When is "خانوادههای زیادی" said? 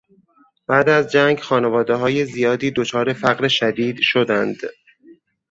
1.39-2.71